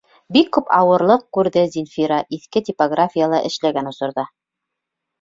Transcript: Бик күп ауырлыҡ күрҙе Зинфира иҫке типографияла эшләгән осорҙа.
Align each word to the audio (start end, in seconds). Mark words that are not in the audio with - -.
Бик 0.35 0.47
күп 0.55 0.71
ауырлыҡ 0.77 1.25
күрҙе 1.39 1.63
Зинфира 1.77 2.19
иҫке 2.39 2.65
типографияла 2.73 3.45
эшләгән 3.53 3.95
осорҙа. 3.95 4.29